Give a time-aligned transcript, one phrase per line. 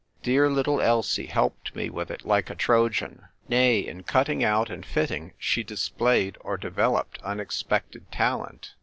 [0.23, 3.25] Dear little Elsie helped me with it like a Trojan.
[3.47, 8.73] Nay, in cutting out and fitting she displayed or developed unexpected talent.